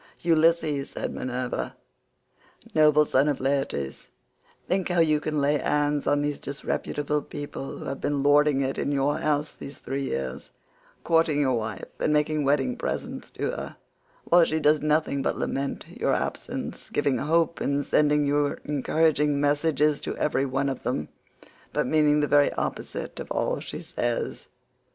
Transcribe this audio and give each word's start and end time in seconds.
"Ulysses," 0.23 0.89
said 0.89 1.13
Minerva, 1.13 1.77
"noble 2.73 3.05
son 3.05 3.27
of 3.27 3.39
Laertes, 3.39 4.07
think 4.67 4.89
how 4.89 4.99
you 4.99 5.19
can 5.19 5.39
lay 5.39 5.59
hands 5.59 6.07
on 6.07 6.23
these 6.23 6.39
disreputable 6.39 7.21
people 7.21 7.77
who 7.77 7.85
have 7.85 8.01
been 8.01 8.23
lording 8.23 8.61
it 8.61 8.79
in 8.79 8.91
your 8.91 9.19
house 9.19 9.53
these 9.53 9.77
three 9.77 10.01
years, 10.01 10.49
courting 11.03 11.39
your 11.39 11.53
wife 11.53 11.85
and 11.99 12.11
making 12.11 12.43
wedding 12.43 12.75
presents 12.75 13.29
to 13.29 13.51
her, 13.51 13.75
while 14.23 14.43
she 14.43 14.59
does 14.59 14.81
nothing 14.81 15.21
but 15.21 15.37
lament 15.37 15.85
your 15.89 16.15
absence, 16.15 16.89
giving 16.89 17.19
hope 17.19 17.61
and 17.61 17.85
sending 17.85 18.25
encouraging 18.65 19.33
messages123 19.39 20.01
to 20.01 20.17
every 20.17 20.47
one 20.47 20.67
of 20.67 20.81
them, 20.81 21.09
but 21.73 21.85
meaning 21.85 22.21
the 22.21 22.27
very 22.27 22.51
opposite 22.53 23.19
of 23.19 23.29
all 23.29 23.59
she 23.59 23.79
says." 23.79 24.47